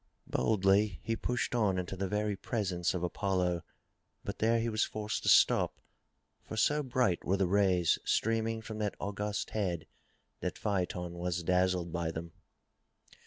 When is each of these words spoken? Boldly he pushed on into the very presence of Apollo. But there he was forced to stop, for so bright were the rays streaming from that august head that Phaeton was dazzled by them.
Boldly 0.25 0.99
he 1.03 1.15
pushed 1.15 1.53
on 1.53 1.77
into 1.77 1.95
the 1.95 2.07
very 2.07 2.35
presence 2.35 2.95
of 2.95 3.03
Apollo. 3.03 3.61
But 4.23 4.39
there 4.39 4.59
he 4.59 4.67
was 4.67 4.83
forced 4.83 5.21
to 5.21 5.29
stop, 5.29 5.79
for 6.41 6.57
so 6.57 6.81
bright 6.81 7.23
were 7.23 7.37
the 7.37 7.45
rays 7.45 7.99
streaming 8.03 8.63
from 8.63 8.79
that 8.79 8.95
august 8.99 9.51
head 9.51 9.85
that 10.39 10.57
Phaeton 10.57 11.13
was 11.19 11.43
dazzled 11.43 11.91
by 11.93 12.09
them. 12.09 12.31